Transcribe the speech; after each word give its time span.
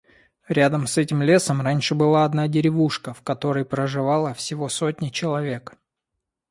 Рядом 0.47 0.87
с 0.87 0.97
этим 0.97 1.21
лесом 1.21 1.61
раньше 1.61 1.93
была 1.93 2.25
одна 2.25 2.47
деревушка, 2.47 3.13
в 3.13 3.21
которой 3.21 3.65
проживала 3.65 4.33
всего 4.33 4.67
сотня 4.67 5.11
человек. 5.11 5.77